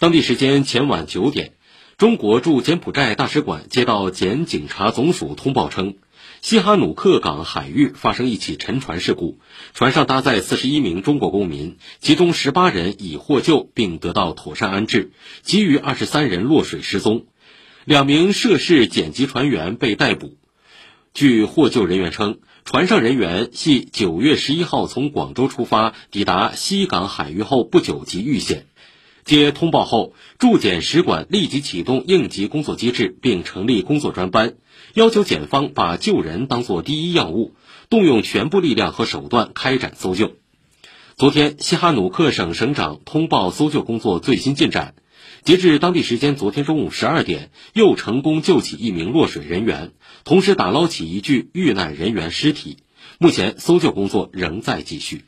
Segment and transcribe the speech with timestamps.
[0.00, 1.54] 当地时间前晚九点，
[1.96, 5.96] 中国驻柬埔寨大使馆接到检警察总署通报称，
[6.40, 9.40] 西哈努克港海域发生一起沉船事故，
[9.74, 15.10] 船上搭载四十一名中国公民，其中十八人已获救并得到妥善安置，
[15.42, 17.26] 其余二十三人落水失踪，
[17.84, 20.36] 两名涉事检籍船员被逮捕。
[21.12, 28.66] 据获救人员称，船上人员系九月十一号从广州出发，抵达西港海域后不久即遇险。
[29.28, 34.54] 接通报后，驻柬使馆立即启动应急工作机制，并成立工作专班，
[34.94, 37.54] 要求检方把救人当作第一要务，
[37.90, 40.32] 动用全部力量和手段开展搜救。
[41.18, 44.94] 昨天，西哈努克省省长通报搜救工作最新进展，
[45.44, 49.92] 截至当地时间昨天中午十二点，又成功救起一名落水人员，
[50.24, 52.78] 同时打捞起一具遇难人员尸体。
[53.18, 55.26] 目前，搜救工作仍在继续。